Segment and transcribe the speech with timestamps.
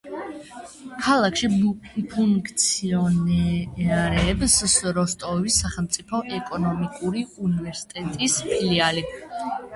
[1.07, 1.49] ქალაქში
[2.13, 4.57] ფუნქციონირებს
[4.99, 9.07] როსტოვის სახელმწიფო ეკონომიკური უნივერსიტეტის ფილიალი.